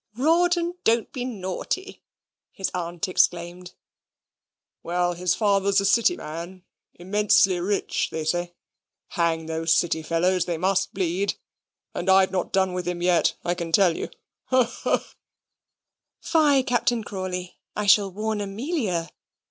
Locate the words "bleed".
10.95-11.35